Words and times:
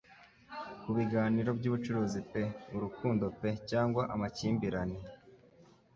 Kubiganiro 0.83 1.49
byubucuruzi 1.59 2.19
pe 2.31 2.43
urukundo 2.75 3.25
pe 3.39 3.49
cyangwa 3.69 4.03
amakimbirane; 4.13 4.97